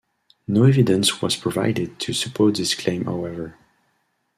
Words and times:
No 0.47 0.63
evidence 0.63 1.21
was 1.21 1.35
provided 1.35 1.99
to 1.99 2.11
support 2.11 2.55
this 2.55 2.73
claim 2.73 3.05
however. 3.05 3.55